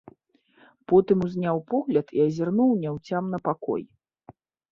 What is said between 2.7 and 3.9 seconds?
няўцямна пакой.